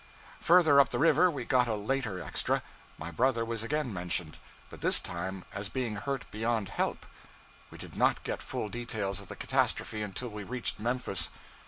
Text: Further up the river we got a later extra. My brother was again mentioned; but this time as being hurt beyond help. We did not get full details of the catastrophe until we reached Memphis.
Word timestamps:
Further 0.39 0.81
up 0.81 0.89
the 0.89 0.97
river 0.97 1.29
we 1.29 1.45
got 1.45 1.67
a 1.67 1.75
later 1.75 2.19
extra. 2.19 2.63
My 2.97 3.11
brother 3.11 3.45
was 3.45 3.61
again 3.61 3.93
mentioned; 3.93 4.39
but 4.71 4.81
this 4.81 4.99
time 4.99 5.45
as 5.53 5.69
being 5.69 5.95
hurt 5.97 6.25
beyond 6.31 6.69
help. 6.69 7.05
We 7.69 7.77
did 7.77 7.95
not 7.95 8.23
get 8.23 8.41
full 8.41 8.67
details 8.67 9.19
of 9.19 9.27
the 9.27 9.35
catastrophe 9.35 10.01
until 10.01 10.29
we 10.29 10.43
reached 10.43 10.79
Memphis. 10.79 11.29